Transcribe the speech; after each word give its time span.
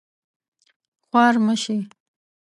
خوار 1.07 1.35
مه 1.45 1.55
شې 1.63 1.77